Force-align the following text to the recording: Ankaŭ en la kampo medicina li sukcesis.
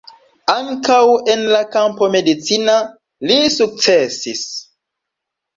Ankaŭ 0.53 1.01
en 1.33 1.43
la 1.51 1.59
kampo 1.75 2.09
medicina 2.17 2.79
li 3.33 3.37
sukcesis. 3.59 4.43